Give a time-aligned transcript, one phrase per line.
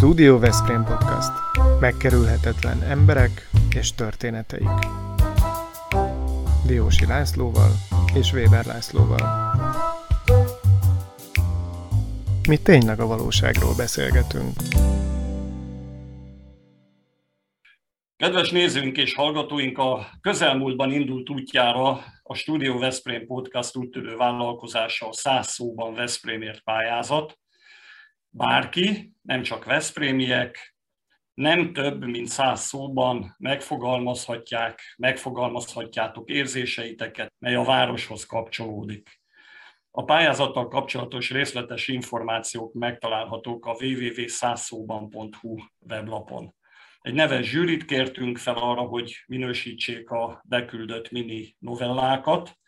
[0.00, 1.30] Studio Veszprém Podcast.
[1.80, 4.68] Megkerülhetetlen emberek és történeteik.
[6.66, 7.70] Diósi Lászlóval
[8.14, 9.54] és Weber Lászlóval.
[12.48, 14.52] Mi tényleg a valóságról beszélgetünk.
[18.16, 25.12] Kedves nézőink és hallgatóink, a közelmúltban indult útjára a Studio Veszprém Podcast úttörő vállalkozása a
[25.12, 27.39] 100 szóban Veszprémért pályázat.
[28.30, 30.74] Bárki, nem csak Veszprémiek,
[31.34, 39.20] nem több, mint száz szóban megfogalmazhatják, megfogalmazhatjátok érzéseiteket, mely a városhoz kapcsolódik.
[39.90, 46.54] A pályázattal kapcsolatos részletes információk megtalálhatók a www.százszóban.hu weblapon.
[47.00, 52.59] Egy neves zsűrit kértünk fel arra, hogy minősítsék a beküldött mini novellákat,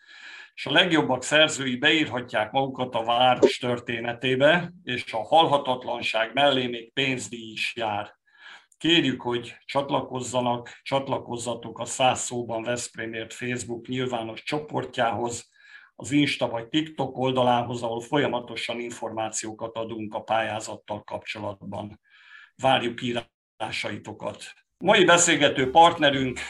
[0.55, 7.53] és a legjobbak szerzői beírhatják magukat a város történetébe, és a halhatatlanság mellé még pénzdíj
[7.53, 8.21] is jár.
[8.79, 15.51] Kérjük, hogy csatlakozzanak, csatlakozzatok a száz szóban Veszprémért Facebook nyilvános csoportjához,
[15.95, 22.01] az Insta vagy TikTok oldalához, ahol folyamatosan információkat adunk a pályázattal kapcsolatban.
[22.57, 24.45] Várjuk írásaitokat.
[24.79, 26.41] Mai beszélgető partnerünk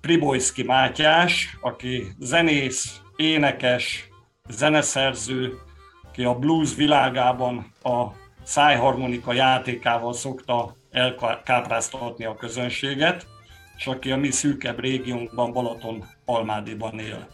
[0.00, 4.08] Pribojszki Mátyás, aki zenész, énekes,
[4.48, 5.58] zeneszerző,
[6.08, 8.04] aki a blues világában a
[8.44, 13.26] szájharmonika játékával szokta elkápráztatni a közönséget,
[13.76, 17.28] és aki a mi szűkebb régiónkban, Balaton Almádiban él.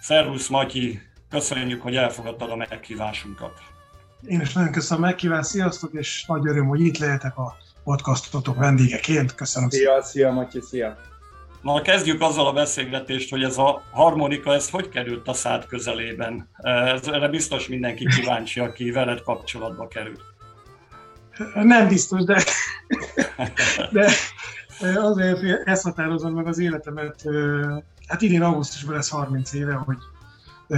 [0.00, 3.52] Szervusz Matyi, köszönjük, hogy elfogadtad a meghívásunkat.
[4.26, 8.56] Én is nagyon köszönöm a meghívást, sziasztok, és nagy öröm, hogy itt lehetek a podcastotok
[8.56, 9.34] vendégeként.
[9.34, 10.02] Köszönöm szia, szépen.
[10.02, 10.96] Szia, Matyi, szia.
[11.66, 16.48] Na, kezdjük azzal a beszélgetést, hogy ez a harmonika, ez hogy került a szád közelében?
[16.56, 20.20] Ez, erre biztos mindenki kíváncsi, aki veled kapcsolatba került.
[21.54, 22.42] Nem biztos, de,
[23.92, 24.10] de
[25.00, 27.22] azért ezt határozom meg az életemet.
[28.06, 29.98] Hát idén augusztusban lesz 30 éve, hogy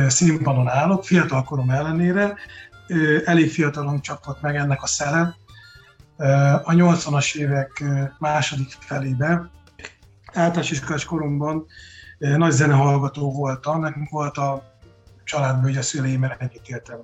[0.06, 2.37] színpadon állok, fiatal korom ellenére.
[3.25, 5.34] Elég fiatalon csapott meg ennek a szere.
[6.65, 7.84] A 80-as évek
[8.19, 9.50] második felében
[10.33, 11.66] általános iskolás koromban
[12.19, 14.77] nagy zenehallgató voltam, nekünk volt a
[15.25, 16.99] családban, hogy a szüleimmel együtt éltem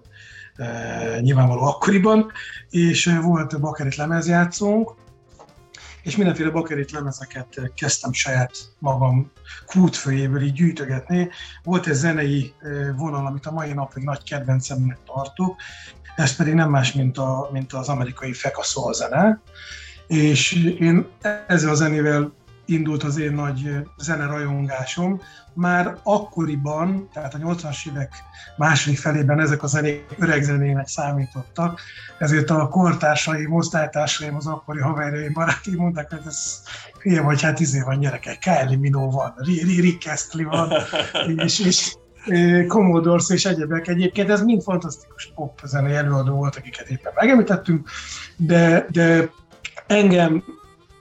[0.56, 2.32] e, nyilvánvaló akkoriban,
[2.70, 4.94] és volt bakerit lemezjátszónk,
[6.02, 9.30] és mindenféle bakerit lemezeket kezdtem saját magam
[9.66, 11.30] kútfőjéből így gyűjtögetni.
[11.62, 12.54] Volt egy zenei
[12.96, 15.56] vonal, amit a mai napig nagy kedvencemnek tartok,
[16.16, 19.40] ez pedig nem más, mint, a, mint az amerikai fekaszol zene,
[20.06, 21.06] és én
[21.46, 22.32] ezzel a zenével
[22.66, 25.20] indult az én nagy zenerajongásom.
[25.54, 28.12] Már akkoriban, tehát a 80-as évek
[28.56, 31.80] második felében ezek a zenék öreg zenének számítottak,
[32.18, 36.62] ezért a kortársaim, osztálytársaim, az akkori haverjaim, barátaim mondták, hogy ez
[37.02, 39.34] hülye vagy, hát izé van gyerekek, Kylie Minó van,
[39.66, 40.72] Rick Astley van,
[41.36, 41.94] és, és
[42.68, 43.88] Commodores és egyebek.
[43.88, 47.90] Egyébként ez mind fantasztikus pop zenei előadó volt, akiket éppen megemlítettünk,
[48.36, 49.30] de, de
[49.86, 50.44] engem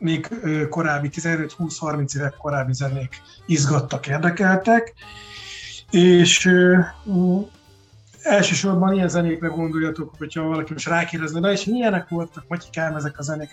[0.04, 0.28] még
[0.70, 4.94] korábbi 15-20-30 évek korábbi zenék izgattak, érdekeltek,
[5.92, 6.50] és
[8.22, 13.22] elsősorban ilyen zenékre gondoljatok, hogyha valaki most rákérdezne, de és milyenek voltak, Matyikám ezek a
[13.22, 13.50] zenék?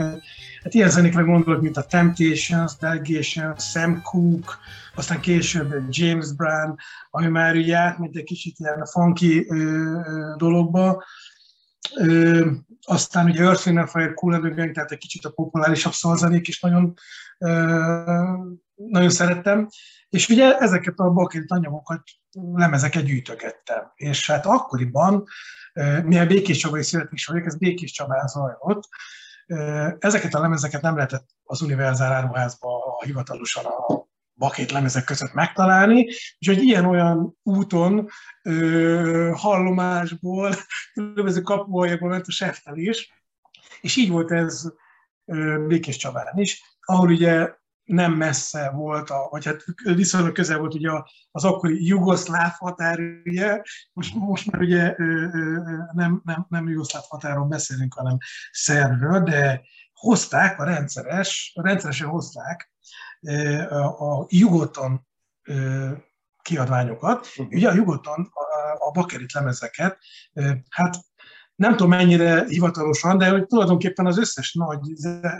[0.62, 4.52] Hát ilyen zenékre gondolok, mint a Temptations, Delegation, Sam Cooke,
[4.94, 6.76] aztán később James Brown,
[7.10, 10.00] ami már ugye átment egy kicsit ilyen funky ö, ö,
[10.36, 11.04] dologba,
[11.96, 12.50] Ö,
[12.82, 16.94] aztán ugye Earth, Wind Fire, Cool Gang, tehát egy kicsit a populárisabb szalzenék is nagyon,
[17.38, 18.02] ö,
[18.74, 19.68] nagyon szerettem.
[20.08, 22.02] És ugye ezeket a bakelit anyagokat,
[22.32, 23.92] lemezeket gyűjtögettem.
[23.94, 25.24] És hát akkoriban,
[26.04, 28.88] milyen Békés Csabai születés vagyok, ez Békés Csabán zajlott,
[29.98, 34.08] ezeket a lemezeket nem lehetett az Univerzál áruházba hivatalosan a
[34.40, 36.00] bakét lemezek között megtalálni,
[36.38, 38.08] és hogy ilyen-olyan úton,
[38.42, 40.54] ö, hallomásból,
[40.94, 43.12] különböző kapuajakból ment a seftelés,
[43.80, 44.62] és így volt ez
[45.24, 50.74] ö, Békés Csabán is, ahol ugye nem messze volt, a, vagy hát viszonylag közel volt
[50.74, 50.90] ugye
[51.30, 53.62] az akkori jugoszláv határ, ugye,
[53.92, 54.94] most, most már ugye
[55.92, 58.16] nem, nem, nem jugoszláv határon beszélünk, hanem
[58.50, 59.62] szervről, de
[59.92, 62.72] hozták a rendszeres, rendszeresen hozták
[63.98, 65.06] a Jugoton
[66.42, 67.26] kiadványokat.
[67.26, 67.46] Uh-huh.
[67.52, 68.30] Ugye a Jugoton
[68.78, 69.98] a, bakerit lemezeket,
[70.68, 70.96] hát
[71.54, 74.80] nem tudom mennyire hivatalosan, de hogy tulajdonképpen az összes nagy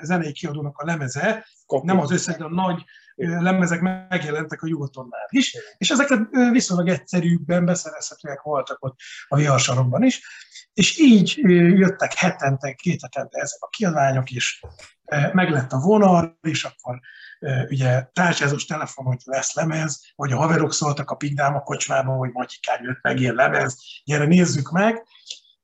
[0.02, 1.86] zenei kiadónak a lemeze, Kopi.
[1.86, 2.84] nem az összes, de a nagy
[3.14, 8.96] lemezek megjelentek a Jugotonnál is, és ezeket viszonylag egyszerűbben beszerezhetőek voltak ott
[9.28, 10.22] a viharsarokban is.
[10.72, 11.34] és így
[11.78, 14.60] jöttek hetente, két hetente ezek a kiadványok is,
[15.32, 17.00] meg lett a vonal, és akkor
[17.68, 22.30] ugye tárcsázós telefon, hogy lesz lemez, vagy a haverok szóltak a Pigdám a kocsmában, hogy
[22.32, 25.06] Matyikán jött meg ilyen lemez, gyere nézzük meg,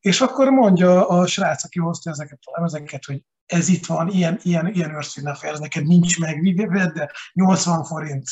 [0.01, 4.39] és akkor mondja a srác, aki hozta ezeket a lemezeket, hogy ez itt van, ilyen,
[4.43, 8.29] ilyen, ilyen őrszínnel ez neked nincs meg, vedd, de 80 forint.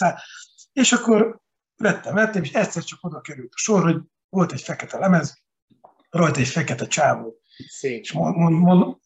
[0.72, 1.40] És akkor
[1.76, 5.42] vettem, vettem, és egyszer csak oda került a sor, hogy volt egy fekete lemez,
[6.10, 7.34] rajta egy fekete csávó.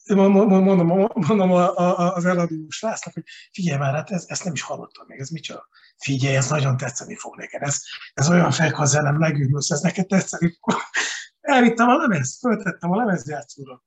[0.07, 3.23] Mondom, mondom, mondom, az eladó srácnak, hogy
[3.53, 5.69] figyelj már, hát ez, ezt nem is hallottam még, ez micsoda.
[5.99, 7.81] Figyelj, ez nagyon tetszeni fog neked, ez,
[8.15, 10.81] ez olyan fekhazenem, megűnülsz, ez neked tetszeni fog.
[11.41, 13.83] Elvittem a lemez, föltettem a lemezjátszóra.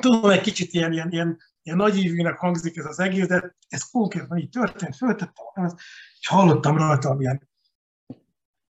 [0.00, 4.38] Tudom, egy kicsit ilyen, ilyen, ilyen, ilyen nagyívűnek hangzik ez az egész, de ez konkrétan
[4.38, 5.74] így történt, föltettem a lemez,
[6.20, 7.52] és hallottam rajta ilyen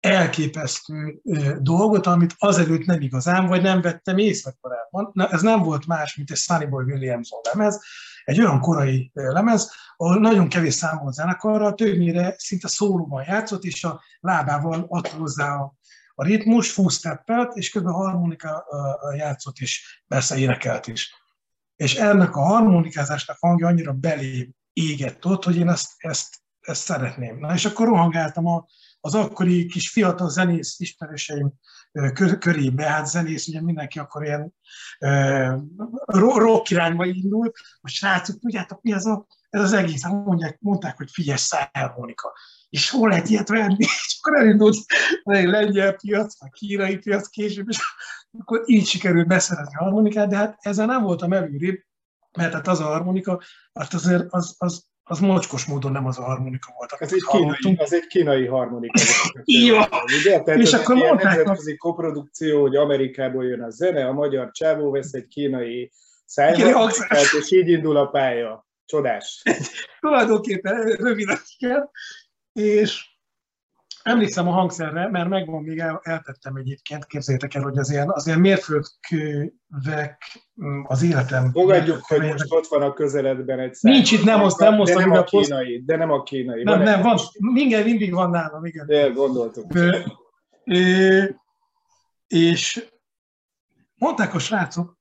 [0.07, 1.19] elképesztő
[1.59, 5.09] dolgot, amit azelőtt nem igazán, vagy nem vettem észre korábban.
[5.13, 7.81] Na, ez nem volt más, mint egy Sunny Boy Williamson lemez,
[8.23, 13.83] egy olyan korai lemez, ahol nagyon kevés szám volt zenekarra, többnyire szinte szólóban játszott, és
[13.83, 15.75] a lábával adta hozzá a,
[16.15, 17.17] a ritmus, full
[17.53, 18.65] és közben harmonika
[19.15, 21.13] játszott is, persze énekelt is.
[21.75, 27.39] És ennek a harmonikázásnak hangja annyira belé égett ott, hogy én ezt, ezt, ezt szeretném.
[27.39, 28.65] Na és akkor rohangáltam a,
[28.99, 31.53] az akkori kis fiatal zenész ismerőseim
[32.39, 34.53] körébe, hát zenész, ugye mindenki akkor ilyen
[36.15, 40.97] rock irányba indult, a srácok, tudjátok mi az a, ez az egész, hát mondják, mondták,
[40.97, 42.33] hogy figyelj, szájharmonika.
[42.69, 43.83] És hol lehet ilyet venni?
[44.07, 44.77] És akkor elindult
[45.23, 47.79] a lengyel piac, a kínai piac később, és
[48.39, 51.79] akkor így sikerült beszerezni a harmonikát, de hát ezzel nem voltam előrébb,
[52.37, 53.41] mert hát az a harmonika,
[53.73, 56.91] hát azért az, az, az mocskos módon nem az a harmonika volt.
[56.99, 59.01] Ez egy, kínai, az egy kínai harmonika.
[59.65, 59.77] Jó.
[60.19, 60.39] Ugye?
[60.39, 65.13] Tehát és akkor ilyen nemzetközi koprodukció, hogy Amerikából jön a zene, a magyar csávó vesz
[65.13, 65.91] egy kínai
[66.25, 68.65] szájharmonikát, és így indul a pálya.
[68.85, 69.43] Csodás.
[69.99, 71.89] Tulajdonképpen röviden kell,
[72.53, 73.05] és
[74.07, 78.27] Emlékszem a hangszerre, mert megvan, még el, eltettem egyébként, képzeljétek el, hogy az ilyen, az
[78.27, 80.17] ilyen mérföldkövek
[80.63, 81.51] mm, az életem.
[81.51, 83.91] Fogadjuk, hogy most ott van a közeledben egy szám.
[83.91, 86.63] Nincs itt, nem azt, nem most, de nem a kínai, de nem a kínai.
[86.63, 87.17] Nem, van nem, van,
[87.53, 88.85] mindig, mindig van nálam, igen.
[88.85, 89.75] De gondoltuk.
[89.75, 89.99] Ö,
[90.63, 91.23] ö,
[92.27, 92.87] és
[93.95, 94.96] mondták a srácok,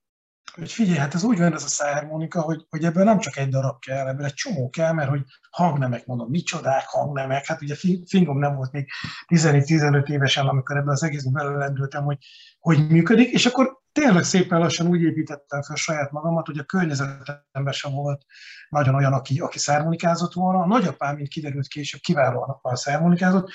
[0.55, 3.49] hogy figyelj, hát ez úgy van ez a szájharmonika, hogy, hogy ebből nem csak egy
[3.49, 8.39] darab kell, ebből egy csomó kell, mert hogy hangnemek, mondom, micsodák hangnemek, hát ugye fingom
[8.39, 8.89] nem volt még
[9.27, 12.17] 14-15 évesen, amikor ebben az egészben belelendültem, hogy
[12.59, 17.73] hogy működik, és akkor tényleg szépen lassan úgy építettem fel saját magamat, hogy a környezetemben
[17.73, 18.25] sem volt
[18.69, 20.59] nagyon olyan, aki, aki szármonikázott volna.
[20.59, 23.49] A nagyapám, mint kiderült később, kiválóan a szármonikázott,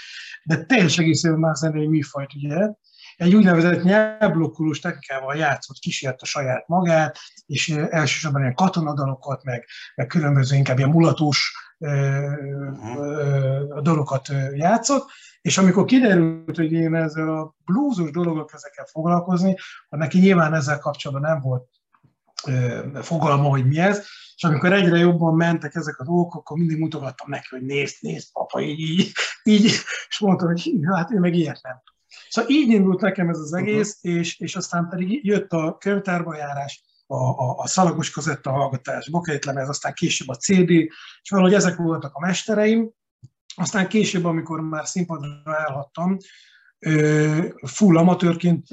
[0.45, 2.71] de teljesen egészében más zenei műfajt, ugye,
[3.17, 10.57] egy úgynevezett nyelvblokkolós technikával játszott, kísérte saját magát, és elsősorban ilyen katonadalokat, meg, meg különböző
[10.57, 11.53] inkább ilyen mulatós
[13.83, 15.11] dolokat játszott,
[15.41, 19.57] és amikor kiderült, hogy én ezzel a blúzos dologok ezekkel foglalkozni,
[19.89, 21.69] neki nyilván ezzel kapcsolatban nem volt
[23.03, 24.07] fogalma, hogy mi ez,
[24.37, 28.33] és amikor egyre jobban mentek ezek a dolgok, akkor mindig mutogattam neki, hogy nézd, nézd,
[28.33, 29.13] papa, így, így,
[29.43, 29.65] így
[30.09, 31.83] és mondtam, hogy hát ő meg ilyet nem
[32.29, 34.21] Szóval így indult nekem ez az egész, uh-huh.
[34.21, 39.69] és, és aztán pedig jött a könyvtárba járás, a, a, a szalagos kazetta hallgatás, lemez,
[39.69, 42.91] aztán később a CD, és valahogy ezek voltak a mestereim.
[43.55, 46.17] Aztán később, amikor már színpadra elhattam,
[47.67, 48.67] full amatőrként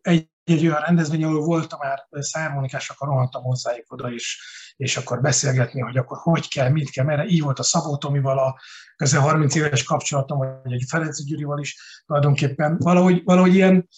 [0.00, 4.40] egy egy olyan rendezvény, ahol voltam már szármonikás, akkor rohantam hozzájuk oda is,
[4.76, 8.38] és akkor beszélgetni, hogy akkor hogy kell, mit kell, mert így volt a Szabó Tomival
[8.38, 8.60] a
[9.00, 12.76] közel 30 éves kapcsolatom, vagy egy Ferenc Gyurival is tulajdonképpen.
[12.78, 13.88] Valahogy, valahogy ilyen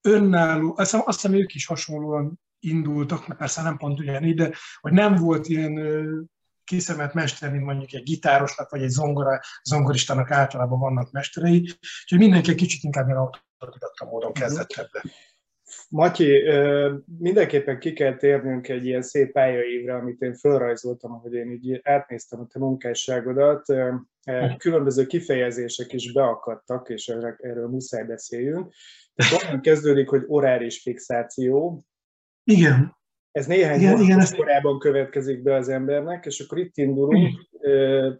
[0.00, 4.92] önálló, azt hiszem, azt hiszem ők is hasonlóan indultak, persze nem pont ugyanígy, de hogy
[4.92, 5.80] nem volt ilyen
[6.64, 11.58] kiszemelt mester, mint mondjuk egy gitárosnak, vagy egy zongora, zongoristának általában vannak mesterei,
[12.02, 15.04] úgyhogy mindenki egy kicsit inkább ilyen autodidakta módon kezdett ebbe.
[15.88, 16.42] Matyi,
[17.18, 22.40] mindenképpen ki kell térnünk egy ilyen szép pályaívre, amit én felrajzoltam, ahogy én így átnéztem
[22.40, 23.64] a te munkásságodat.
[24.56, 27.08] Különböző kifejezések is beakadtak, és
[27.38, 28.72] erről muszáj beszéljünk.
[29.42, 31.82] Onnan kezdődik, hogy oráris fixáció.
[32.44, 32.96] Igen.
[33.32, 34.36] Ez néhány igen, igen, ezt...
[34.36, 37.46] korábban következik be az embernek, és akkor itt indulunk.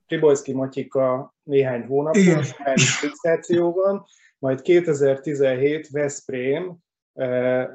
[0.07, 4.05] Pribolszki Matyika néhány hónapos oráris fixációban,
[4.39, 6.77] majd 2017 Veszprém,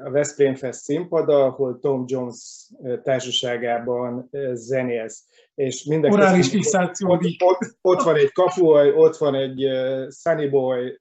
[0.04, 2.70] a Veszprém Fest színpada, ahol Tom Jones
[3.02, 5.24] társaságában zenélsz.
[5.54, 6.54] És mindenki Orális.
[7.00, 9.68] Ott, ott, ott van egy kapuaj, ott van egy
[10.10, 11.00] Sunny Boy,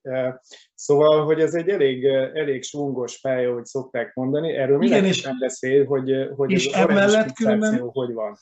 [0.76, 6.12] Szóval, hogy ez egy elég, elég svungos pálya, hogy szokták mondani, erről mindenképpen beszél, hogy,
[6.36, 8.38] hogy és ez emellett különben, hogy van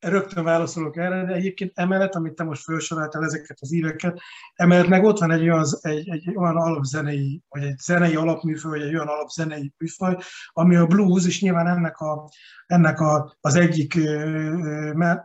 [0.00, 4.20] rögtön válaszolok erre, de egyébként emellett, amit te most felsoroltál ezeket az íveket,
[4.54, 8.88] emellett meg ott van egy olyan, egy, egy olyan alapzenei, vagy egy zenei alapműfaj, vagy
[8.88, 10.16] egy olyan alapzenei műfaj,
[10.52, 12.30] ami a blues, és nyilván ennek, a,
[12.66, 13.98] ennek a, az egyik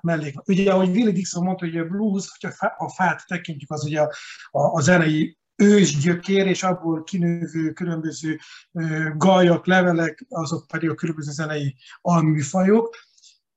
[0.02, 0.48] mellék.
[0.48, 4.12] Ugye, ahogy Willie Dixon mondta, hogy a blues, hogyha a fát tekintjük, az ugye a,
[4.52, 8.40] a, a zenei ősgyökér, és abból kinövő különböző
[9.16, 12.96] gajak, levelek, azok pedig a különböző zenei alműfajok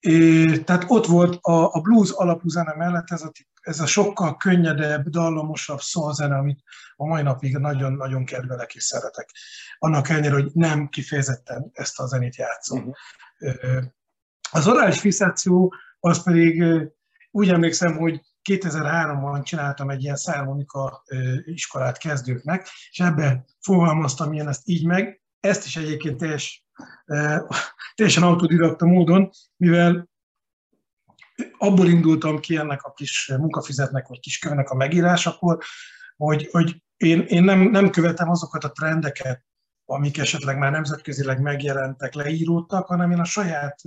[0.07, 4.37] É, tehát ott volt a, a blues alapú zene mellett ez a, ez a sokkal
[4.37, 6.63] könnyedebb, dallamosabb szólzene, amit
[6.97, 9.31] a mai napig nagyon-nagyon kedvelek és szeretek.
[9.79, 12.93] Annak ellenére, hogy nem kifejezetten ezt a zenét játszom.
[13.39, 13.85] Uh-huh.
[14.51, 16.65] Az orális fixáció, az pedig
[17.31, 18.21] úgy emlékszem, hogy
[18.51, 21.03] 2003-ban csináltam egy ilyen szármonika
[21.45, 25.23] iskolát kezdőknek, és ebbe fogalmaztam ilyen ezt így meg.
[25.41, 26.66] Ezt is egyébként teljes
[27.95, 30.09] teljesen autodidakta módon, mivel
[31.59, 35.59] abból indultam ki ennek a kis munkafizetnek, vagy kis kövnek a megírásakor,
[36.17, 39.45] hogy, hogy én, én nem, nem követem azokat a trendeket,
[39.87, 43.81] amik esetleg már nemzetközileg megjelentek, leíródtak, hanem én a saját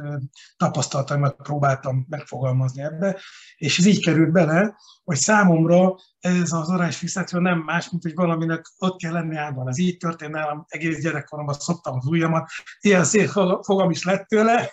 [0.57, 3.17] tapasztalataimat próbáltam megfogalmazni ebbe,
[3.57, 8.15] és ez így került bele, hogy számomra ez az orás fixáció nem más, mint hogy
[8.15, 9.67] valaminek ott kell lenni állandóan.
[9.67, 13.29] Ez így történt nálam, egész gyerekkoromban szoktam az ujjamat, ilyen szép
[13.61, 14.71] fogam is lett tőle,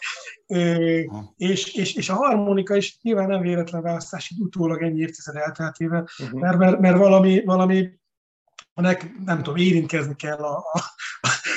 [1.37, 6.09] és, és, és a harmonika is nyilván nem véletlen választás, így utólag ennyi évtized elteltével,
[6.23, 6.41] uh-huh.
[6.41, 7.89] mert, mert, mert valami, valami
[8.81, 10.81] nek, nem tudom, érintkezni kell a, a,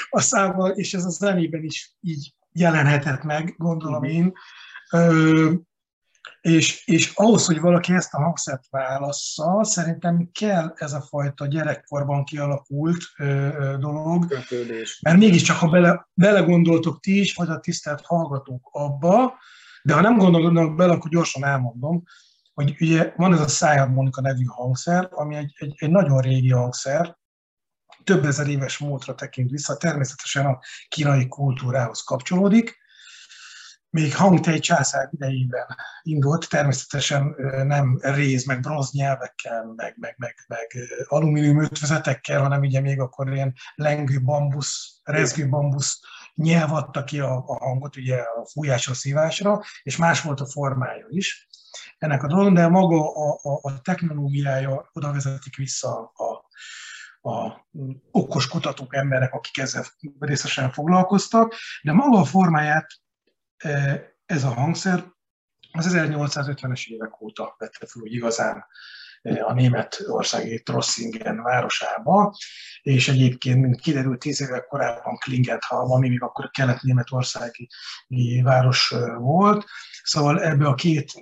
[0.10, 4.10] a számmal, és ez a zenében is így jelenhetett meg, gondolom mhm.
[4.10, 4.34] én.
[4.92, 5.52] Ö,
[6.42, 12.24] és, és ahhoz, hogy valaki ezt a hangszert válassza, szerintem kell ez a fajta gyerekkorban
[12.24, 14.28] kialakult ö, ö, dolog.
[14.28, 15.00] Kötődés.
[15.02, 19.34] Mert mégiscsak, ha bele, belegondoltok ti is, vagy a tisztelt hallgatók abba,
[19.84, 22.04] de ha nem gondolnak bele, akkor gyorsan elmondom,
[22.60, 27.18] hogy ugye van ez a szájharmonika nevű hangszer, ami egy, egy, egy nagyon régi hangszer,
[28.04, 32.78] több ezer éves múltra tekint vissza, természetesen a kínai kultúrához kapcsolódik.
[33.90, 35.66] Még Hangtei császár idejében
[36.02, 37.36] indult, természetesen
[37.66, 40.68] nem réz, meg bronz nyelvekkel, meg, meg, meg, meg
[41.08, 46.00] alumínium ötvezetekkel, hanem ugye még akkor ilyen lengő bambusz, rezgő bambusz
[46.34, 51.06] nyelv adta ki a, a hangot, ugye a fújásra, szívásra, és más volt a formája
[51.10, 51.48] is
[52.00, 56.50] ennek a dolog, de maga a, a, a technológiája oda vezetik vissza a,
[57.30, 57.68] a
[58.12, 59.86] okos kutatók, emberek, akik ezzel
[60.20, 62.88] részesen foglalkoztak, de maga a formáját
[63.58, 65.06] e, ez a hangszer
[65.72, 68.66] az 1850-es évek óta vette fel úgy igazán
[69.22, 72.36] a német országi Trossingen városába,
[72.82, 77.70] és egyébként, mint kiderült, tíz évek korábban Klingenthal, ami még akkor kelet-németországi
[78.44, 79.66] város volt,
[80.10, 81.14] Szóval ebbe a két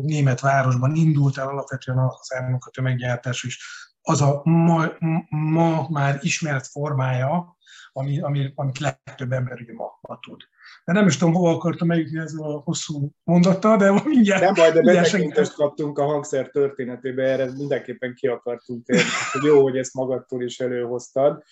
[0.00, 3.58] német városban indult el alapvetően az elnök a tömeggyártás, és
[4.02, 4.86] az a ma,
[5.28, 7.58] ma már ismert formája,
[7.92, 10.40] ami, ami, amit legtöbb ember ugye ma, ma tud.
[10.84, 14.42] De nem is tudom, hova akartam eljutni ezzel a hosszú mondattal, de mindjárt...
[14.42, 19.02] Nem baj, de betekintést kaptunk a hangszer történetébe, erre mindenképpen ki akartunk térni,
[19.44, 21.42] jó, hogy ezt magadtól is előhoztad.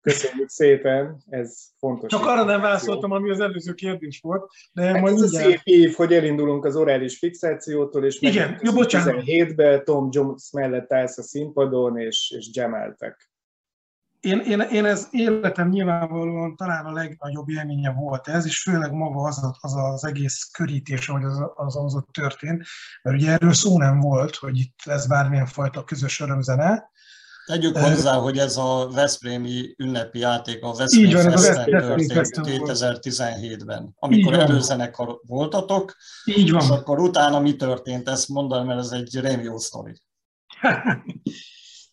[0.00, 2.10] Köszönjük szépen, ez fontos.
[2.10, 5.46] Csak arra nem válaszoltam, ami az előző kérdés volt, de hát majd ez mindjárt...
[5.46, 10.92] a szép év, hogy elindulunk az orális fixációtól, és Igen, jó, 17-ben Tom Jones mellett
[10.92, 13.30] állsz a színpadon, és, és gemeltek.
[14.20, 19.22] Én, én, én ez életem nyilvánvalóan talán a legnagyobb élménye volt ez, és főleg maga
[19.22, 22.64] az az, az egész körítés, ahogy az, az, az ott történt,
[23.02, 26.90] mert ugye erről szó nem volt, hogy itt lesz bármilyen fajta közös örömzene,
[27.48, 35.20] Tegyük hozzá, hogy ez a Veszprémi ünnepi játék a Veszprém Festen történt 2017-ben, amikor előzenekar
[35.26, 36.62] voltatok, Így van.
[36.62, 40.02] és akkor utána mi történt, ezt mondani, mert ez egy rémió sztori.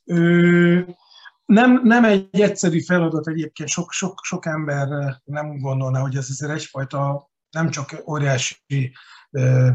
[1.46, 4.88] nem, nem egy egyszerű feladat egyébként, sok, sok, sok ember
[5.24, 8.94] nem gondolna, hogy ez azért egyfajta nem csak óriási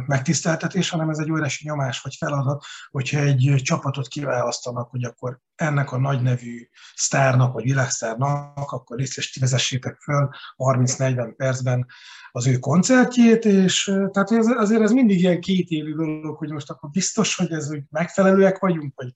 [0.07, 5.93] megtiszteltetés, hanem ez egy óriási nyomás vagy feladat, hogyha egy csapatot kiválasztanak, hogy akkor ennek
[5.93, 11.87] a nagy nevű sztárnak, vagy világsztárnak, akkor részes vezessétek föl 30-40 percben
[12.33, 16.91] az ő koncertjét, és tehát ez, azért ez mindig ilyen kétélű dolog, hogy most akkor
[16.91, 19.15] biztos, hogy ez úgy megfelelőek vagyunk, vagy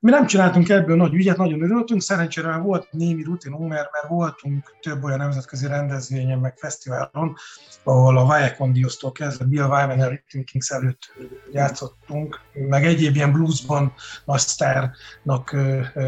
[0.00, 4.76] Mi nem csináltunk ebből nagy ügyet, nagyon örültünk, szerencsére volt némi rutinunk, mert, mert voltunk
[4.80, 7.36] több olyan nemzetközi rendezvényen, meg fesztiválon,
[7.84, 11.12] ahol a Viacom Diosztól kezdve Bill Wyman, Eric Kings előtt
[11.52, 15.56] játszottunk, meg egyéb ilyen bluesban nagy sztárnak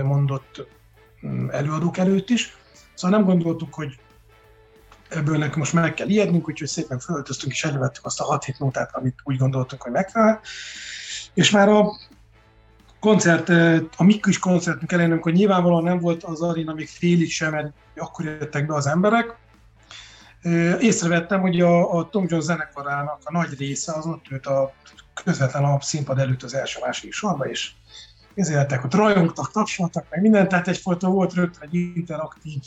[0.03, 0.67] mondott
[1.51, 2.57] előadók előtt is.
[2.95, 3.99] Szóval nem gondoltuk, hogy
[5.09, 8.97] ebből nekünk most meg kell ijednünk, úgyhogy szépen fölöltöztünk és elővettük azt a 6-7 nótát,
[8.97, 10.41] amit úgy gondoltuk, hogy megfelel.
[11.35, 11.93] És már a
[13.01, 13.49] koncert,
[13.97, 17.73] a mi kis koncertünk elején, amikor nyilvánvalóan nem volt az arena még félig sem, mert
[17.97, 19.37] akkor jöttek be az emberek,
[20.81, 24.73] észrevettem, hogy a, a Tom Jones zenekarának a nagy része az ott ült a
[25.25, 27.71] közvetlen a színpad előtt az első-második sorba, és
[28.35, 32.63] ezéltek, ott rajongtak, tapsoltak, meg mindent, tehát egyfajta volt rögtön egy interaktív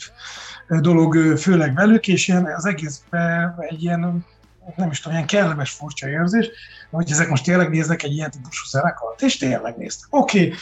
[0.68, 4.24] dolog, főleg velük, és ilyen, az egészben egy ilyen,
[4.76, 6.50] nem is tudom, ilyen kellemes, furcsa érzés,
[6.90, 10.06] hogy ezek most tényleg néznek egy ilyen típusú zenekart, és tényleg néztek.
[10.10, 10.52] Oké,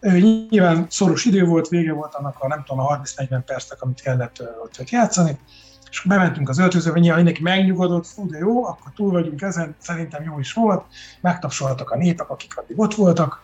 [0.00, 0.46] okay.
[0.50, 4.42] nyilván szoros idő volt, vége volt annak a nem tudom, a 30-40 percnek, amit kellett
[4.62, 5.38] ott játszani,
[5.90, 10.24] és bementünk az öltözőbe, nyilván mindenki megnyugodott, fú, de jó, akkor túl vagyunk ezen, szerintem
[10.24, 10.84] jó is volt,
[11.20, 13.42] megtapsoltak a népek, akik addig ott voltak,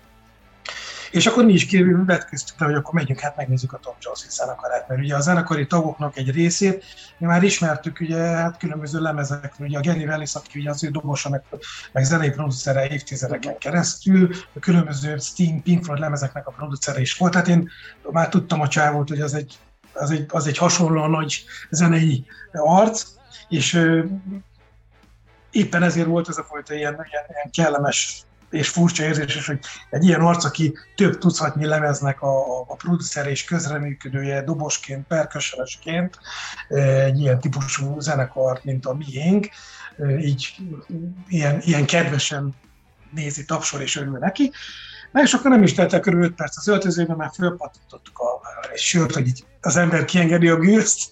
[1.12, 1.76] és akkor mi is
[2.06, 5.66] vetköztük le, hogy akkor megyünk, hát megnézzük a Tom Jones zenekarát, mert ugye a zenekari
[5.66, 6.84] tagoknak egy részét
[7.18, 10.88] mi már ismertük, ugye hát különböző lemezekről, ugye a Gary Wellis, aki ugye az ő
[10.88, 11.42] dobosa, meg,
[11.92, 17.32] meg zenei producere évtizedeken keresztül, a különböző Steam, Pink Floyd lemezeknek a producere is volt,
[17.32, 17.70] tehát én
[18.10, 19.58] már tudtam a csávót, hogy az egy,
[19.92, 23.04] az egy, az egy hasonlóan nagy zenei arc,
[23.48, 23.88] és
[25.50, 29.58] éppen ezért volt ez a fajta ilyen, ilyen, ilyen kellemes és furcsa érzés is, hogy
[29.90, 36.18] egy ilyen arc, aki több tucatnyi lemeznek a, a producer és közreműködője, dobosként, perkösöresként,
[37.04, 39.48] egy ilyen típusú zenekar, mint a miénk,
[40.20, 40.56] így
[41.28, 42.54] ilyen, ilyen kedvesen
[43.10, 44.52] nézi, tapsol és örül neki.
[45.12, 48.40] Na és akkor nem is telt el körül 5 perc az öltözőben, már fölpattintottuk a,
[48.72, 51.10] egy sört, hogy így az ember kiengedi a gőzt,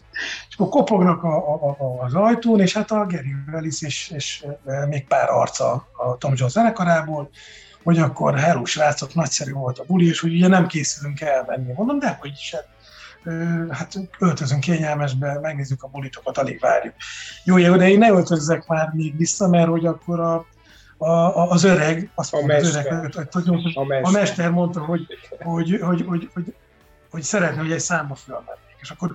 [0.49, 4.45] és akkor kopognak a, a, a, az ajtón, és hát a Gary Wellis és, és
[4.89, 7.31] még pár arca a Tom Jones zenekarából,
[7.83, 11.73] hogy akkor hello srácok, nagyszerű volt a buli, és hogy ugye nem készülünk elmenni.
[11.73, 12.69] Mondom, de hogy is, hát,
[13.71, 16.95] hát öltözünk kényelmesbe, megnézzük a bulitokat, alig várjuk.
[17.45, 20.47] Jó, jó, de én ne öltözzek már még vissza, mert hogy akkor a,
[20.97, 22.87] a, az öreg, azt mondta, az öreg,
[23.33, 24.01] hogy, a, mester.
[24.03, 25.07] a mester mondta, hogy,
[25.43, 26.55] hogy, hogy, hogy, hogy,
[27.11, 28.77] hogy szeretne, hogy egy számba fölmennék.
[28.81, 29.13] És akkor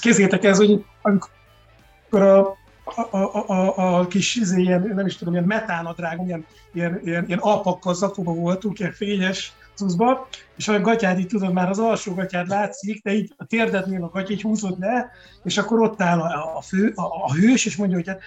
[0.00, 5.34] kézzétek ez, hogy amikor a, a, a, a, a kis izé, ilyen, nem is tudom,
[5.34, 11.18] ilyen metánadrág, ilyen, ilyen, ilyen, ilyen alpakkal zakóba voltunk, ilyen fényes cuszba, és a gatyád
[11.18, 14.78] így tudod, már az alsó gatyád látszik, de így a térdednél a gatya így húzod
[14.78, 15.10] le,
[15.44, 18.20] és akkor ott áll a, a, fő, a, a hős, és mondja, hogy hát,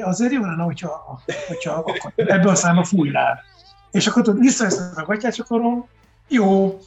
[0.00, 3.42] azért jó lenne, hogyha, hogyha akkor ebből a száma fújnál.
[3.90, 5.84] És akkor tudod, visszaveszed a gatyát, és akkor
[6.28, 6.78] jó,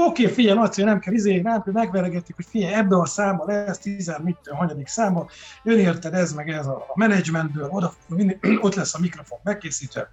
[0.00, 3.44] Oké, okay, figyelj, Laci, nem kell izé, nem kell, megveregetik, hogy figyelj, ebbe a számba
[3.46, 5.30] lesz 10 mit, hanyadik számba,
[5.64, 7.94] jön érted ez, meg ez a, a menedzsmentből, oda,
[8.60, 10.10] ott lesz a mikrofon megkészítve,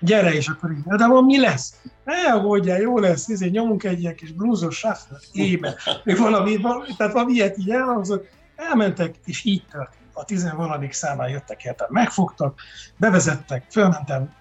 [0.00, 1.74] gyere, és akkor így, de van mi lesz?
[2.04, 6.96] Ne aggódjál, jó lesz, izé, nyomunk egy ilyen kis bluesos shuffle ébe, még valami, valami,
[6.96, 10.02] tehát valami ilyet így elhangzott, elmentek, és így történt.
[10.12, 12.60] A tizenvaladik számán jöttek értem, megfogtak,
[12.96, 14.32] bevezettek, fölmentem,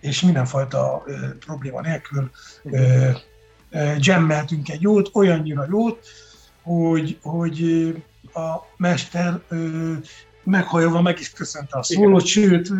[0.00, 2.30] és mindenfajta ö, probléma nélkül
[2.62, 3.10] ö,
[4.00, 6.06] gemmeltünk egy jót, olyannyira jót,
[6.62, 7.62] hogy, hogy
[8.34, 9.40] a mester
[10.44, 12.72] meghajolva meg is köszönte a szólót, sőt,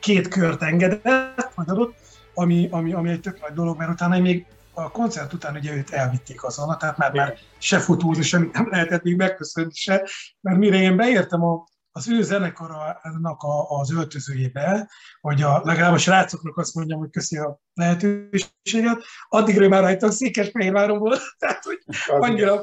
[0.00, 1.94] két kört engedett, vagy adott,
[2.34, 5.90] ami, ami, ami egy tök nagy dolog, mert utána még a koncert után ugye őt
[5.90, 10.08] elvitték azonnal, tehát már, már se fotózni, semmit nem lehetett még megköszönni se,
[10.40, 11.64] mert mire én beértem a,
[11.96, 17.38] az ő zenekarának a, az öltözőjébe, hogy a, legalább a srácoknak azt mondjam, hogy köszi
[17.38, 22.62] a lehetőséget, addigra már rajta a Székesfehérváron volt, tehát hogy annyira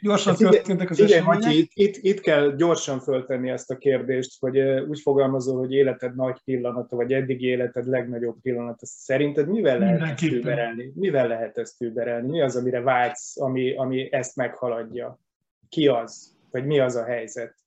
[0.00, 4.58] gyorsan történtek az Igen, hogy itt, itt, itt kell gyorsan föltenni ezt a kérdést, hogy
[4.60, 8.86] úgy fogalmazol, hogy életed nagy pillanata, vagy eddig életed legnagyobb pillanata.
[8.86, 10.92] Szerinted mivel lehet ezt überelni?
[10.94, 12.28] Mivel lehet ezt überelni?
[12.28, 15.18] Mi az, amire vágysz, ami, ami ezt meghaladja?
[15.68, 16.36] Ki az?
[16.50, 17.61] Vagy mi az a helyzet?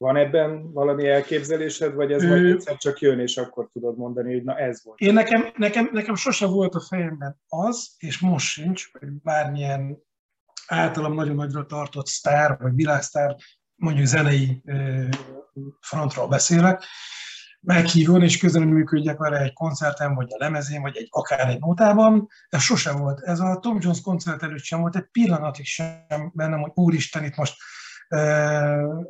[0.00, 4.42] Van ebben valami elképzelésed, vagy ez majd egyszer csak jön, és akkor tudod mondani, hogy
[4.42, 4.98] na ez volt?
[4.98, 9.98] Én nekem, nekem, nekem sose volt a fejemben az, és most sincs, hogy bármilyen
[10.66, 13.36] általam nagyon nagyra tartott sztár, vagy világsztár,
[13.74, 14.62] mondjuk zenei
[15.80, 16.84] frontról beszélek,
[17.60, 22.28] meghívjon és működjek vele egy koncerten, vagy a lemezén, vagy egy, akár egy nótában.
[22.48, 23.20] Ez sose volt.
[23.20, 27.36] Ez a Tom Jones koncert előtt sem volt egy pillanatig sem bennem, hogy úristen, itt
[27.36, 27.54] most
[28.08, 28.20] e,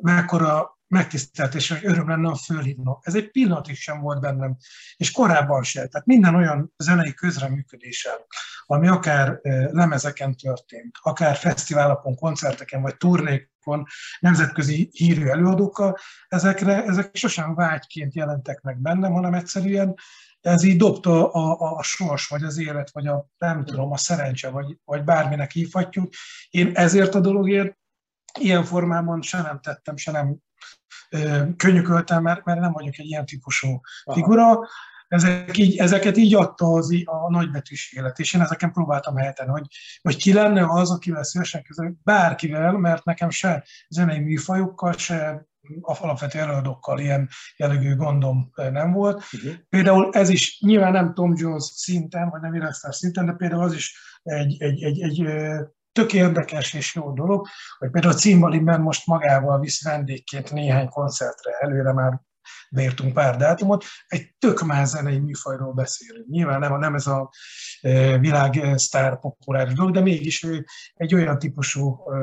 [0.01, 3.05] mekkora megtiszteltés, hogy öröm lenne, a fölhívnak.
[3.05, 4.57] Ez egy pillanatig sem volt bennem,
[4.95, 5.87] és korábban sem.
[5.87, 8.15] Tehát minden olyan zenei közreműködésen,
[8.65, 9.39] ami akár
[9.71, 13.85] lemezeken történt, akár fesztiválokon, koncerteken, vagy turnékon,
[14.19, 19.95] nemzetközi hírű előadókkal, ezekre, ezek sosem vágyként jelentek meg bennem, hanem egyszerűen
[20.41, 23.97] ez így dobta a, a, a sors, vagy az élet, vagy a nem tudom, a
[23.97, 26.13] szerencse, vagy, vagy bárminek hívhatjuk.
[26.49, 27.77] Én ezért a dologért
[28.39, 30.37] ilyen formában se nem tettem, se nem
[31.57, 33.81] könyököltem, mert, mert nem vagyok egy ilyen típusú
[34.13, 34.59] figura.
[35.07, 39.67] Ezek így, ezeket így adta az, a nagybetűs élet, és én ezeken próbáltam helyten, hogy,
[40.01, 45.49] hogy ki lenne az, akivel szívesen közül, bárkivel, mert nekem se zenei műfajokkal, se
[45.81, 49.23] alapvető előadókkal ilyen jellegű gondom nem volt.
[49.31, 49.53] Uh-huh.
[49.69, 53.73] Például ez is nyilván nem Tom Jones szinten, vagy nem Irasztár szinten, de például az
[53.73, 55.23] is egy, egy, egy, egy
[55.91, 61.51] tök érdekes és jó dolog, hogy például a Cimbalimben most magával visz vendégként néhány koncertre,
[61.59, 62.21] előre már
[62.69, 66.27] beírtunk pár dátumot, egy tök más zenei műfajról beszélünk.
[66.27, 67.31] Nyilván nem, nem ez a
[67.81, 70.47] e, világ sztár populáris dolog, de mégis
[70.93, 72.17] egy olyan típusú e,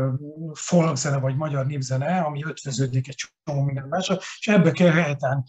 [0.53, 5.45] folkzene vagy magyar népzene, ami ötvöződik egy csomó minden másra, és ebbe kell helyetán.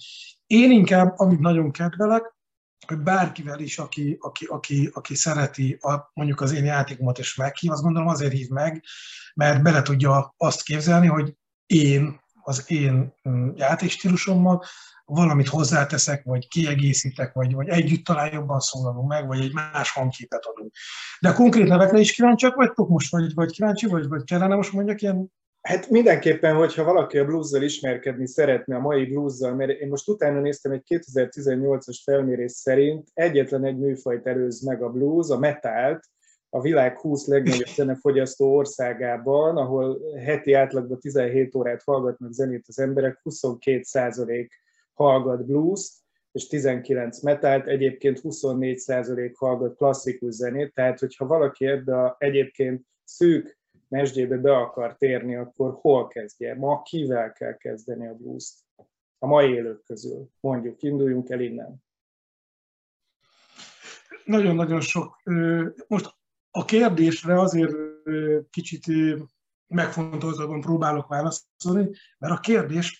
[0.45, 2.37] Én inkább, amit nagyon kedvelek,
[2.87, 7.71] hogy bárkivel is, aki, aki, aki, aki szereti a, mondjuk az én játékomat és meghív,
[7.71, 8.83] azt gondolom azért hív meg,
[9.35, 14.63] mert bele tudja azt képzelni, hogy én az én mm, játékstílusommal
[15.05, 20.45] valamit hozzáteszek, vagy kiegészítek, vagy, vagy együtt talán jobban szólalunk meg, vagy egy más hangképet
[20.45, 20.71] adunk.
[21.19, 24.71] De a konkrét nevekre is kíváncsiak vagytok most, vagy, vagy kíváncsi, vagy, vagy kellene most
[24.71, 29.87] mondjak ilyen Hát mindenképpen, hogyha valaki a bluezzal ismerkedni szeretne, a mai bluezzal, mert én
[29.87, 35.39] most utána néztem egy 2018-as felmérés szerint egyetlen egy műfajt előz meg a blues, a
[35.39, 36.03] metált,
[36.49, 43.21] a világ 20 legnagyobb zenefogyasztó országában, ahol heti átlagban 17 órát hallgatnak zenét az emberek,
[43.23, 44.47] 22%
[44.93, 45.91] hallgat blues
[46.31, 53.58] és 19 metált, egyébként 24% hallgat klasszikus zenét, tehát hogyha valaki ebbe a egyébként szűk
[53.89, 56.55] mesdjébe be akar térni, akkor hol kezdje?
[56.55, 58.53] Ma kivel kell kezdeni a blues-t?
[59.19, 60.29] A mai élők közül.
[60.39, 61.83] Mondjuk, induljunk el innen.
[64.25, 65.21] Nagyon-nagyon sok.
[65.87, 66.15] Most
[66.51, 67.75] a kérdésre azért
[68.49, 68.85] kicsit
[69.67, 72.95] megfontoltabban próbálok válaszolni, mert a kérdésben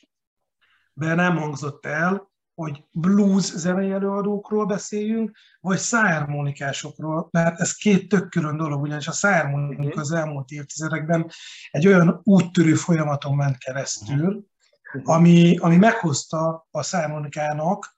[1.16, 2.29] nem hangzott el,
[2.60, 9.12] hogy blues zenei előadókról beszéljünk, vagy szájharmonikásokról, mert ez két tök külön dolog, ugyanis a
[9.12, 11.30] szájharmonika az elmúlt évtizedekben
[11.72, 14.46] egy olyan úttörő folyamaton ment keresztül,
[14.94, 15.10] mhm.
[15.10, 17.98] ami, ami meghozta a szájharmonikának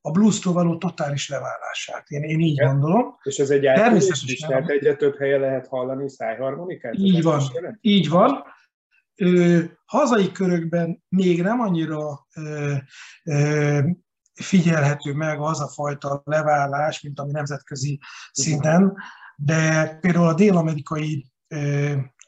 [0.00, 2.08] a blues-tól való totális leválását.
[2.08, 3.16] Én, én így gondolom.
[3.22, 6.94] És ez egy átülés is, tehát egyre több helyen lehet hallani szájharmonikát?
[6.94, 7.42] Így van,
[7.80, 8.44] így van.
[9.22, 12.74] Ö, hazai körökben még nem annyira ö,
[13.24, 13.78] ö,
[14.32, 18.00] figyelhető meg az a fajta leválás, mint ami nemzetközi
[18.32, 18.96] szinten,
[19.36, 21.26] de például a dél-amerikai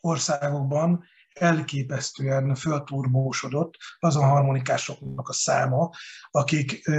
[0.01, 5.91] országokban elképesztően fölturbósodott azon harmonikásoknak a száma,
[6.31, 6.91] akik,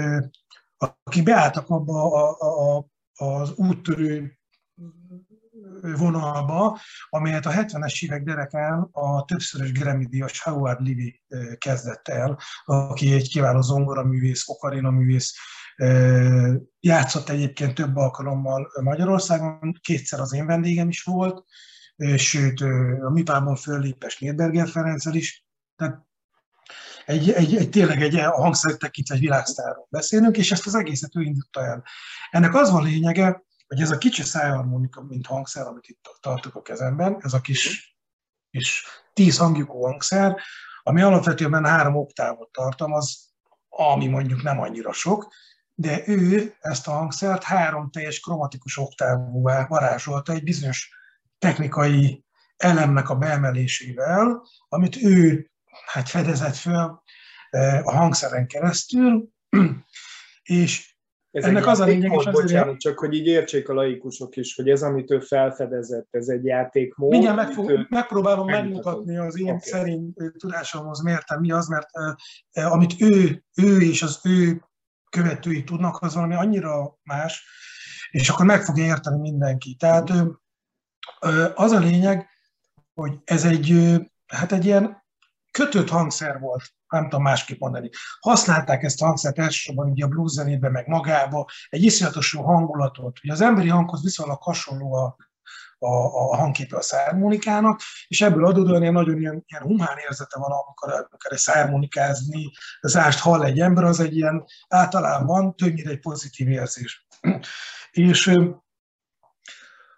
[0.77, 2.85] akik beálltak abba a, a, a,
[3.25, 4.39] az úttörő
[5.91, 11.21] vonalba, amelyet a 70-es évek derekán a többszörös Grammy-díjas Howard Levy
[11.57, 15.33] kezdett el, aki egy kiváló zongoraművész, művész,
[16.79, 21.43] játszott egyébként több alkalommal Magyarországon, kétszer az én vendégem is volt,
[22.15, 22.61] sőt,
[23.01, 26.05] a MIPában föllépes Nérberger Ferenccel is, tehát
[27.05, 31.15] egy, egy, egy, tényleg egy a hangszer tekintve egy világsztárról beszélünk, és ezt az egészet
[31.15, 31.83] ő indította el.
[32.31, 33.43] Ennek az van lényege,
[33.73, 37.95] hogy ez a kicsi szájharmonika, mint hangszer, amit itt tartok a kezemben, ez a kis,
[38.51, 40.37] kis tíz hangjukú hangszer,
[40.83, 43.33] ami alapvetően három oktávot tartalmaz,
[43.69, 45.33] ami mondjuk nem annyira sok,
[45.73, 50.89] de ő ezt a hangszert három teljes kromatikus oktávúvá varázsolta egy bizonyos
[51.39, 52.25] technikai
[52.57, 55.51] elemnek a beemelésével, amit ő
[55.85, 57.01] hát fedezett föl
[57.49, 59.27] eh, a hangszeren keresztül,
[60.43, 60.92] és
[61.33, 62.41] ez Ennek az a lényeges azért...
[62.41, 66.45] Bocsánat, csak hogy így értsék a laikusok is, hogy ez, amit ő felfedezett, ez egy
[66.45, 67.09] játékmód.
[67.09, 67.85] Mindjárt megfog, ő...
[67.89, 69.59] megpróbálom megmutatni az én okay.
[69.61, 71.87] szerint tudásomhoz miért, mi az, mert
[72.51, 74.61] eh, amit ő, ő és az ő
[75.09, 77.45] követői tudnak, az valami annyira más,
[78.11, 79.75] és akkor meg fogja érteni mindenki.
[79.79, 80.25] Tehát eh,
[81.53, 82.27] az a lényeg,
[82.93, 83.95] hogy ez egy,
[84.27, 85.02] hát egy ilyen
[85.53, 86.63] kötött hangszer volt
[86.93, 87.89] nem tudom másképp mondani.
[88.19, 93.19] Használták ezt a hangszert elsősorban ugye a blues zenébe, meg magába, egy iszonyatos jó hangulatot.
[93.23, 95.15] Ugye az emberi hanghoz viszonylag hasonló a,
[95.77, 95.87] a,
[96.31, 100.91] a hangképe a szármonikának, és ebből adódóan ilyen nagyon ilyen, ilyen humán érzete van, amikor,
[100.91, 107.07] amikor szármonikázni, az ást hall egy ember, az egy ilyen általában többnyire egy pozitív érzés.
[107.91, 108.39] és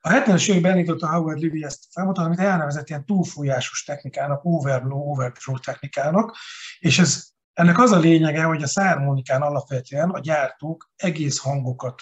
[0.05, 5.09] a 70-es években elindította Howard Levy ezt a folyamatot, amit elnevezett ilyen túlfújásos technikának, overblow,
[5.11, 6.35] overthrow technikának,
[6.79, 12.01] és ez, ennek az a lényege, hogy a szármonikán alapvetően a gyártók egész hangokat,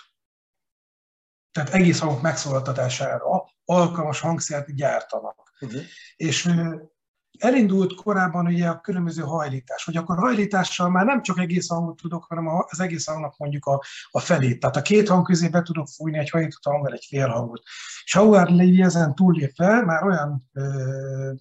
[1.52, 5.52] tehát egész hangok megszólaltatására alkalmas hangszert gyártanak.
[5.60, 5.82] Uh-huh.
[6.16, 6.50] És
[7.40, 12.24] elindult korábban ugye a különböző hajlítás, hogy akkor hajlítással már nem csak egész hangot tudok,
[12.24, 14.60] hanem az egész hangnak mondjuk a, a felét.
[14.60, 17.62] Tehát a két hang közé be tudok fújni egy hajlított hanggal egy fél hangot.
[18.04, 21.32] És Howard Levy ezen túllépve már olyan ö,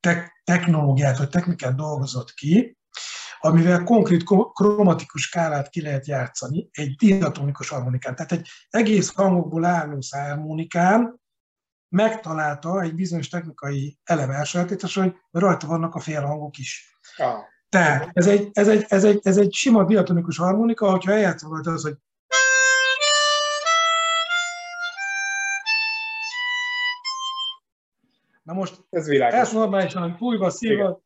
[0.00, 2.78] te, technológiát vagy technikát dolgozott ki,
[3.40, 8.14] amivel konkrét kromatikus skálát ki lehet játszani egy diatonikus harmonikán.
[8.14, 11.19] Tehát egy egész hangokból álló szármonikán
[11.90, 16.98] megtalálta egy bizonyos technikai elem elsajátítás, hogy rajta vannak a félhangok is.
[17.16, 17.38] Ah.
[17.68, 21.70] Tehát ez egy, ez, egy, ez, egy, ez egy sima diatonikus harmonika, hogyha eljátszom rajta
[21.70, 21.96] az, hogy
[28.42, 29.38] Na most ez világos.
[29.38, 31.02] Ez normálisan fújva, szívva.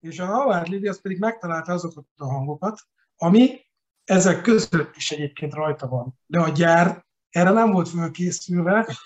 [0.00, 2.80] És a Howard Levy az pedig megtalálta azokat a hangokat,
[3.16, 3.60] ami
[4.04, 6.18] ezek között is egyébként rajta van.
[6.26, 8.96] De a gyár erre nem volt fölkészülve,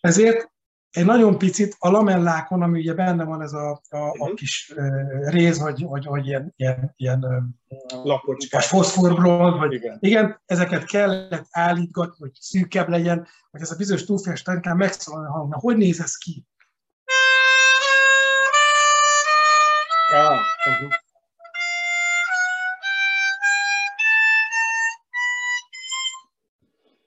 [0.00, 0.50] ezért
[0.90, 4.34] egy nagyon picit a lamellákon, ami ugye benne van ez a, a, a mhm.
[4.34, 4.72] kis
[5.20, 7.26] réz, vagy, vagy, vagy ilyen, ilyen, ilyen
[7.88, 9.96] lapocskák, foszforbronz, vagy igen.
[10.00, 10.40] igen.
[10.46, 15.60] ezeket kellett állítgatni, hogy szűkebb legyen, hogy ez a bizonyos túlféles technikán megszólalni a hangnak.
[15.60, 16.46] Hogy néz ez ki?
[20.12, 20.38] Ah,
[20.68, 20.92] uh-huh.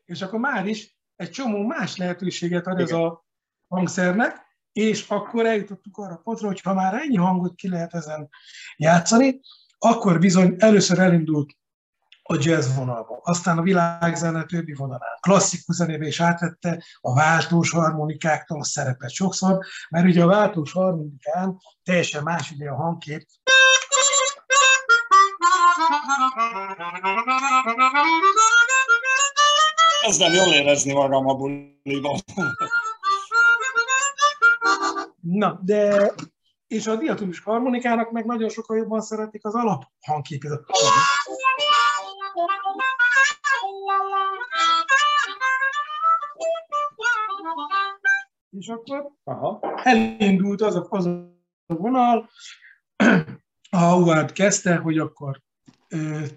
[0.06, 2.86] És akkor már is egy csomó más lehetőséget ad Igen.
[2.86, 3.26] ez a
[3.68, 8.30] hangszernek, és akkor eljutottuk arra pontra, hogy ha már ennyi hangot ki lehet ezen
[8.76, 9.40] játszani,
[9.78, 11.50] akkor bizony először elindult
[12.28, 15.18] a jazz vonalba, aztán a világzene többi vonalán.
[15.20, 21.58] Klasszikus zenébe is átvette a váltós harmonikáktól a szerepet sokszor, mert ugye a váltós harmonikán
[21.84, 23.26] teljesen más ugye a hangkép.
[30.06, 32.20] Kezdem jól érezni magam a buliban.
[35.22, 36.14] Na, de
[36.68, 40.52] és a diatomis harmonikának meg nagyon sokan jobban szeretik az alap hangképét.
[48.50, 49.60] És akkor Aha.
[49.84, 52.30] elindult az a, az a vonal,
[53.70, 55.44] a Howard kezdte, hogy akkor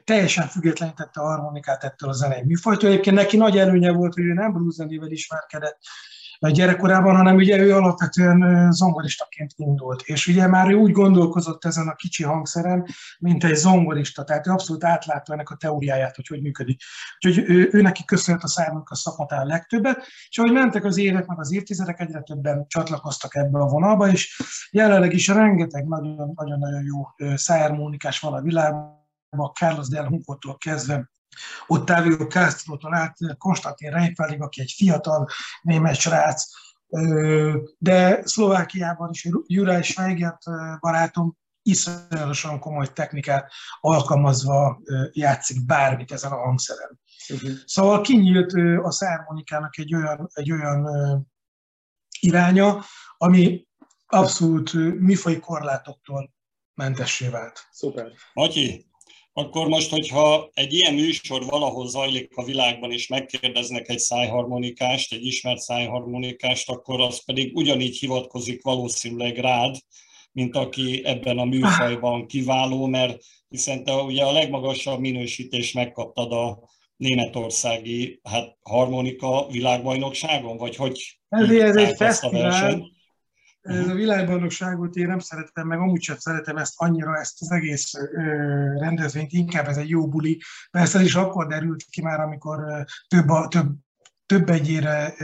[0.05, 2.89] teljesen függetlenítette a harmonikát ettől a zenei műfajtól.
[2.91, 5.79] Egyébként neki nagy előnye volt, hogy ő nem blues zenével ismerkedett
[6.41, 10.03] gyerekkorában, hanem ugye ő alapvetően zongoristaként indult.
[10.03, 12.87] És ugye már ő úgy gondolkozott ezen a kicsi hangszeren,
[13.19, 16.81] mint egy zongorista, tehát ő abszolút átlátta ennek a teóriáját, hogy hogy működik.
[17.15, 21.27] Úgyhogy ő, ő neki köszönhet a szárnak a szakmatán legtöbbet, és ahogy mentek az évek,
[21.27, 27.27] meg az évtizedek, egyre többen csatlakoztak ebbe a vonalba, és jelenleg is rengeteg nagyon-nagyon jó
[27.37, 28.98] szármónikás van a világban,
[29.31, 31.11] a Carlos del Hunkótól kezdve
[31.67, 35.29] Ottavio Castro-tól át Konstantin Reipálig, aki egy fiatal
[35.63, 36.45] német srác,
[37.79, 40.43] de Szlovákiában is Juraj Schweigert
[40.81, 44.81] barátom iszonyatosan komoly technikát alkalmazva
[45.13, 47.01] játszik bármit ezen a hangszeren.
[47.29, 47.51] Uh-huh.
[47.67, 50.87] Szóval kinyílt a szármonikának egy olyan, egy olyan
[52.21, 52.85] iránya,
[53.17, 53.67] ami
[54.07, 56.33] abszolút műfai korlátoktól
[56.75, 57.67] mentessé vált.
[57.71, 58.13] Szuper.
[58.33, 58.88] Matyi,
[59.39, 65.25] akkor most, hogyha egy ilyen műsor valahol zajlik a világban, és megkérdeznek egy szájharmonikást, egy
[65.25, 69.77] ismert szájharmonikást, akkor az pedig ugyanígy hivatkozik valószínűleg rád,
[70.33, 76.59] mint aki ebben a műfajban kiváló, mert hiszen te ugye a legmagasabb minősítést megkaptad a
[76.97, 82.91] németországi hát, harmonika világbajnokságon, vagy hogy ez, ez egy fesztivál,
[83.69, 87.93] ez a világbajnokságot én nem szeretem, meg amúgy sem szeretem ezt annyira, ezt az egész
[88.79, 90.41] rendezvényt, inkább ez egy jó buli.
[90.71, 93.67] Persze ez is akkor derült ki már, amikor több, a, több
[94.29, 95.15] több egyére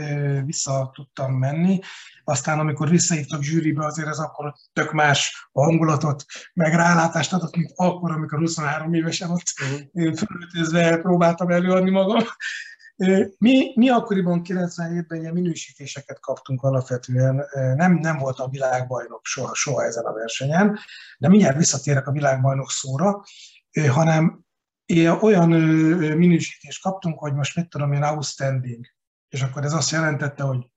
[0.45, 1.79] vissza tudtam menni.
[2.23, 8.11] Aztán, amikor visszahívtak zsűribe, azért ez akkor tök más hangulatot, meg rálátást adott, mint akkor,
[8.11, 10.15] amikor 23 évesen ott uh-huh.
[10.15, 12.23] fölöltözve próbáltam előadni magam.
[13.37, 20.05] Mi, mi akkoriban 97-ben ilyen minősítéseket kaptunk alapvetően, nem, nem voltam világbajnok soha, soha ezen
[20.05, 20.79] a versenyen,
[21.17, 23.23] de mindjárt visszatérek a világbajnok szóra,
[23.89, 24.45] hanem
[25.21, 25.49] olyan
[26.17, 28.85] minősítést kaptunk, hogy most mit tudom én, outstanding.
[29.29, 30.67] és akkor ez azt jelentette, hogy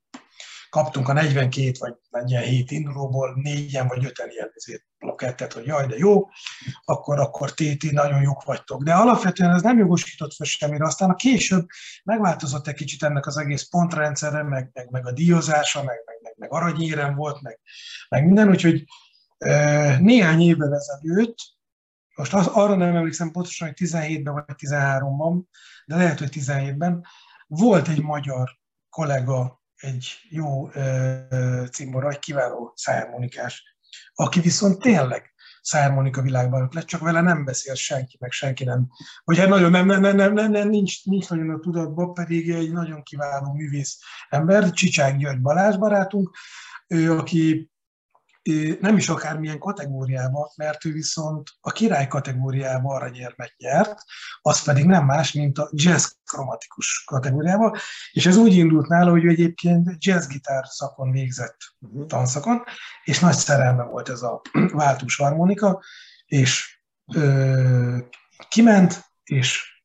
[0.71, 4.51] kaptunk a 42 vagy 47 indulóból négyen vagy öten ilyen
[4.99, 6.29] plakettet, hogy jaj, de jó,
[6.85, 8.83] akkor, akkor téti, nagyon jók vagytok.
[8.83, 10.85] De alapvetően ez nem jogosított fel semmire.
[10.85, 11.67] Aztán a később
[12.05, 16.35] megváltozott egy kicsit ennek az egész pontrendszere, meg, meg, meg a díjazása, meg, meg, meg,
[16.37, 17.61] meg aranyérem volt, meg,
[18.09, 18.85] meg minden, úgyhogy
[19.99, 21.37] néhány évvel ezelőtt,
[22.15, 25.43] most az, arra nem emlékszem pontosan, hogy 17-ben vagy 13-ban,
[25.87, 27.07] de lehet, hogy 17-ben,
[27.47, 28.51] volt egy magyar
[28.91, 30.69] kollega, egy jó
[31.71, 33.77] cimbora, egy kiváló szájharmonikás,
[34.15, 38.89] aki viszont tényleg szájharmonika világban lett, csak vele nem beszél senki, meg senki nem.
[39.25, 42.51] Vagy hát nagyon nem, nem, nem, nem, nem, nem nincs, nincs nagyon a tudatban, pedig
[42.51, 46.37] egy nagyon kiváló művész ember, Csicsák György Balázs barátunk,
[46.87, 47.71] ő, aki
[48.81, 54.03] nem is akármilyen kategóriába, mert ő viszont a király kategóriába aranyérmet nyert,
[54.43, 57.77] az pedig nem más, mint a jazz kromatikus kategóriába,
[58.13, 62.07] és ez úgy indult nála, hogy ő egyébként jazzgitár szakon végzett uh-huh.
[62.07, 62.63] tanszakon,
[63.05, 64.41] és nagy szerelme volt ez a
[64.73, 65.83] váltós harmonika,
[66.27, 66.81] és
[67.15, 67.99] ö,
[68.49, 69.83] kiment, és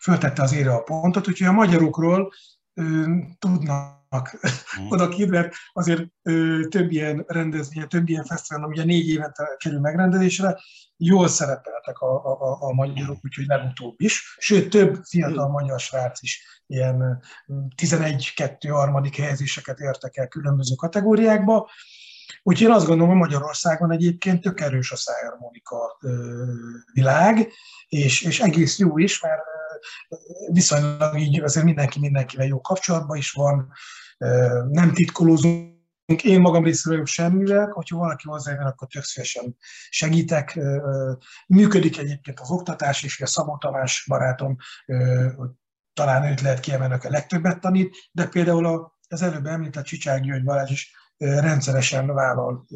[0.00, 2.32] föltette az ére a pontot, úgyhogy a magyarokról
[2.74, 4.90] ö, tudnak mm.
[4.90, 9.80] oda ki, mert azért ö, több ilyen rendezvény, több ilyen fesztivál, ugye négy évente kerül
[9.80, 10.58] megrendezésre,
[10.96, 14.36] jól szerepeltek a, a, a magyarok, úgyhogy legutóbb is.
[14.38, 17.22] Sőt, több fiatal magyar srác is ilyen
[17.76, 21.70] 11-2 harmadik helyezéseket értek el különböző kategóriákba.
[22.42, 25.98] Úgyhogy én azt gondolom, hogy Magyarországon egyébként tök erős a szájharmonika
[26.92, 27.52] világ,
[27.88, 29.42] és, és egész jó is, mert
[30.52, 33.72] viszonylag így azért mindenki mindenkivel jó kapcsolatban is van,
[34.68, 35.76] nem titkolózunk,
[36.22, 39.56] én magam részéről semmivel, hogyha valaki hozzájön, akkor tök szívesen
[39.88, 40.58] segítek.
[41.46, 44.56] Működik egyébként az oktatás is, a Szabó Tamás barátom,
[45.92, 50.70] talán őt lehet kiemelni, a legtöbbet tanít, de például az előbb említett Csicsák György Balázs
[50.70, 52.66] is rendszeresen vállal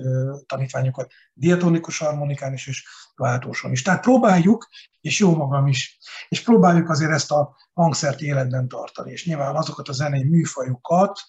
[0.46, 3.82] tanítványokat diatonikus harmonikán is, és váltóson is.
[3.82, 4.68] Tehát próbáljuk,
[5.00, 9.88] és jó magam is, és próbáljuk azért ezt a hangszert életben tartani, és nyilván azokat
[9.88, 11.20] a zenei műfajokat,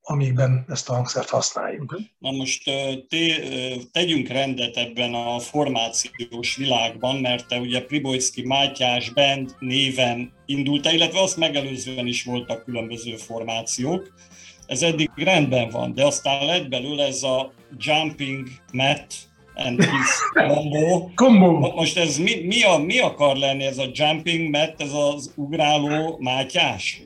[0.00, 2.00] amikben ezt a hangszert használjuk.
[2.18, 2.64] Na most
[3.08, 3.26] te,
[3.92, 11.20] tegyünk rendet ebben a formációs világban, mert te ugye Pribojszki Mátyás Band néven indulta, illetve
[11.20, 14.14] azt megelőzően is voltak különböző formációk.
[14.68, 19.14] Ez eddig rendben van, de aztán lett belőle ez a Jumping Mat
[19.54, 20.10] and his
[20.46, 21.10] combo.
[21.14, 21.72] combo.
[21.74, 26.16] Most ez mi, mi, a, mi akar lenni ez a Jumping Mat, ez az ugráló
[26.20, 27.02] Mátyás?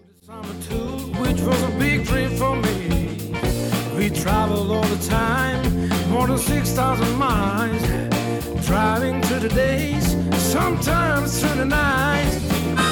[3.97, 7.83] We travel all the time, more than 6,000 miles.
[8.67, 10.17] Driving to the days,
[10.51, 12.92] sometimes to the nights.